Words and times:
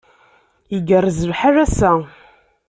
Igerrez 0.75 1.19
lḥal 1.31 1.55
ass-a. 1.65 1.91